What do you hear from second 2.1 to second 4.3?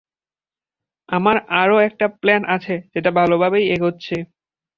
Plan আছে যেটা ভালোভাবেই এগোচ্ছে।